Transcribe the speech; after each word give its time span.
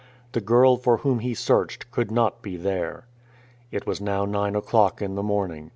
The 0.31 0.41
girl 0.41 0.77
for 0.77 0.97
whom 0.97 1.19
he 1.19 1.35
searched 1.35 1.91
could 1.91 2.09
not 2.09 2.41
be 2.41 2.57
there. 2.57 3.05
It 3.69 3.85
was 3.85 4.01
now 4.01 4.25
nine 4.25 4.55
o'clock 4.55 4.99
in 4.99 5.13
the 5.13 5.21
morning. 5.21 5.69